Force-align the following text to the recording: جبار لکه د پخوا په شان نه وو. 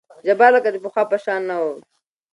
جبار 0.25 0.51
لکه 0.55 0.69
د 0.71 0.77
پخوا 0.83 1.03
په 1.11 1.17
شان 1.23 1.41
نه 1.49 1.55
وو. 1.61 1.73